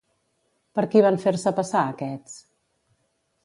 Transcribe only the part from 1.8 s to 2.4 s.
aquests?